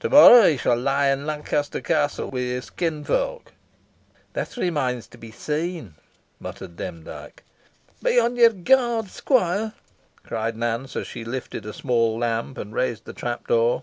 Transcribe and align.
To 0.00 0.08
morrow, 0.08 0.48
he 0.48 0.56
shall 0.56 0.78
lie 0.78 1.08
in 1.08 1.26
Lancaster 1.26 1.82
Castle 1.82 2.30
with 2.30 2.44
his 2.44 2.70
kinsfolk." 2.70 3.52
"That 4.32 4.56
remains 4.56 5.06
to 5.08 5.18
be 5.18 5.30
seen," 5.30 5.96
muttered 6.40 6.76
Demdike. 6.78 7.42
"Be 8.02 8.18
on 8.18 8.36
your 8.36 8.54
guard, 8.54 9.08
squire," 9.10 9.74
cried 10.24 10.56
Nance, 10.56 10.96
as 10.96 11.06
she 11.06 11.26
lifted 11.26 11.66
a 11.66 11.74
small 11.74 12.16
lamp, 12.16 12.56
and 12.56 12.72
raised 12.72 13.04
the 13.04 13.12
trapdoor. 13.12 13.82